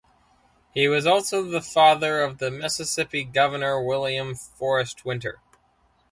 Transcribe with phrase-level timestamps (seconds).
[0.73, 5.39] He was also the father of the Mississippi governor William Forrest Winter.